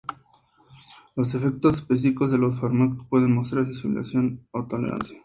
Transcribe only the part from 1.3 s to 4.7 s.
efectos específicos de los fármacos pueden mostrar sensibilización o